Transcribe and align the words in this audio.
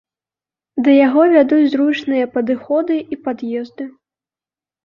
Да 0.85 0.95
яго 1.07 1.21
вядуць 1.33 1.59
зручныя 1.73 2.31
падыходы 2.39 2.95
і 3.17 3.19
пад'езды. 3.29 3.83